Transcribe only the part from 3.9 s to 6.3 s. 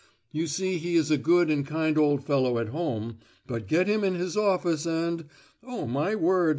in his office and—oh, my